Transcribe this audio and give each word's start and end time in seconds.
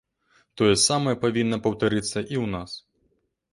Тое 0.61 0.71
самае 0.83 1.13
павінна 1.27 1.61
паўтарыцца 1.67 2.09
і 2.09 2.25
ў 2.25 2.43
нас. 2.57 2.71